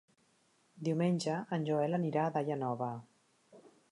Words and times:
Diumenge 0.87 1.35
en 1.57 1.69
Joel 1.69 1.99
anirà 1.99 2.25
a 2.25 2.33
Daia 2.39 2.59
Nova. 2.65 2.91